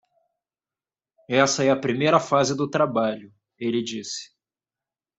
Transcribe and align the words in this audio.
"Esta 1.29 1.63
é 1.63 1.69
a 1.69 1.77
primeira 1.79 2.19
fase 2.19 2.55
do 2.57 2.67
trabalho?" 2.67 3.31
ele 3.59 3.83
disse. 3.83 4.31